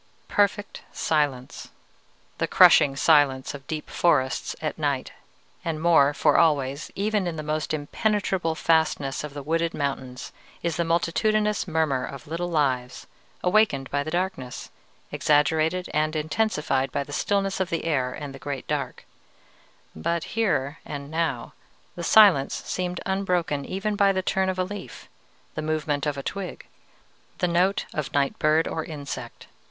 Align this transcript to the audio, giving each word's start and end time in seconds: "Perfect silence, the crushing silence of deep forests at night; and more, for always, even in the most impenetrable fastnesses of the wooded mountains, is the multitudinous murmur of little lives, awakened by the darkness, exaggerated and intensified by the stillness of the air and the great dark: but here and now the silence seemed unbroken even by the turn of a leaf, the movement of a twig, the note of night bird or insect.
"Perfect 0.29 0.81
silence, 0.91 1.69
the 2.39 2.47
crushing 2.47 2.95
silence 2.95 3.53
of 3.53 3.67
deep 3.67 3.87
forests 3.87 4.55
at 4.59 4.79
night; 4.79 5.11
and 5.63 5.79
more, 5.79 6.11
for 6.11 6.37
always, 6.39 6.89
even 6.95 7.27
in 7.27 7.35
the 7.35 7.43
most 7.43 7.71
impenetrable 7.71 8.55
fastnesses 8.55 9.23
of 9.23 9.35
the 9.35 9.43
wooded 9.43 9.75
mountains, 9.75 10.31
is 10.63 10.75
the 10.75 10.83
multitudinous 10.83 11.67
murmur 11.67 12.03
of 12.03 12.25
little 12.25 12.49
lives, 12.49 13.05
awakened 13.43 13.91
by 13.91 14.01
the 14.01 14.09
darkness, 14.09 14.71
exaggerated 15.11 15.87
and 15.93 16.15
intensified 16.15 16.91
by 16.91 17.03
the 17.03 17.13
stillness 17.13 17.59
of 17.59 17.69
the 17.69 17.85
air 17.85 18.11
and 18.11 18.33
the 18.33 18.39
great 18.39 18.65
dark: 18.65 19.05
but 19.95 20.23
here 20.33 20.79
and 20.83 21.11
now 21.11 21.53
the 21.93 22.03
silence 22.03 22.63
seemed 22.65 22.99
unbroken 23.05 23.63
even 23.65 23.95
by 23.95 24.11
the 24.11 24.23
turn 24.23 24.49
of 24.49 24.57
a 24.57 24.63
leaf, 24.63 25.07
the 25.53 25.61
movement 25.61 26.07
of 26.07 26.17
a 26.17 26.23
twig, 26.23 26.65
the 27.37 27.47
note 27.47 27.85
of 27.93 28.11
night 28.13 28.39
bird 28.39 28.67
or 28.67 28.83
insect. 28.83 29.45